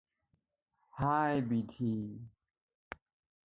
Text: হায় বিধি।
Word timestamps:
হায় 0.99 1.39
বিধি। 1.49 1.93